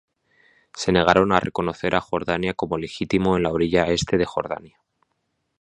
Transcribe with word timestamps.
Se 0.73 0.91
negaron 0.91 1.31
a 1.31 1.39
reconocer 1.39 1.93
a 1.93 2.01
Jordania 2.01 2.55
como 2.55 2.79
legítimo 2.79 3.37
en 3.37 3.43
la 3.43 3.51
orilla 3.51 3.85
este 3.91 4.17
de 4.17 4.25
Jordania. 4.25 4.79